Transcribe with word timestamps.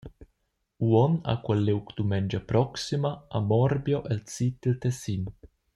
Uonn 0.87 1.13
ha 1.29 1.35
quel 1.45 1.61
liug 1.67 1.85
dumengia 1.97 2.41
proxima 2.51 3.11
a 3.37 3.45
Morbio 3.51 3.99
el 4.13 4.21
sid 4.33 4.53
dil 4.61 4.75
Tessin. 4.85 5.23